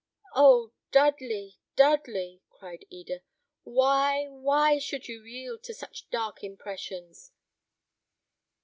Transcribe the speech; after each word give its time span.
"Oh! 0.33 0.71
Dudley, 0.91 1.59
Dudley," 1.75 2.41
cried 2.49 2.85
Eda, 2.89 3.19
"why, 3.61 4.23
why 4.29 4.79
should 4.79 5.07
you 5.07 5.21
yield 5.23 5.61
to 5.65 5.75
such 5.75 6.09
dark 6.09 6.43
impressions?" 6.43 7.31